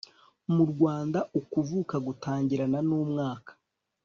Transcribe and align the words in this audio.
mu 0.53 0.63
rwanda, 0.71 1.19
ukuvuka 1.39 1.95
gutangirana 2.05 2.79
n'umwaka 2.87 3.51